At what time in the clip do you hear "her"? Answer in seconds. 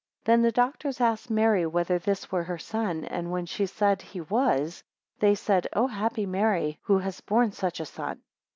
2.45-2.57